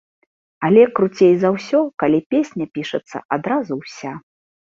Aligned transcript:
Але 0.67 0.83
круцей 0.99 1.33
за 1.43 1.49
ўсё, 1.57 1.81
калі 2.03 2.19
песня 2.35 2.65
пішацца 2.77 3.17
адразу 3.39 3.73
ўся. 3.85 4.11